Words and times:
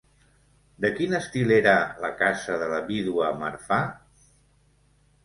De 0.85 0.89
quin 0.99 1.11
estil 1.17 1.53
era 1.57 1.73
la 2.05 2.09
casa 2.21 2.55
de 2.63 2.71
la 2.71 2.79
vídua 2.87 3.29
Marfà? 3.43 3.79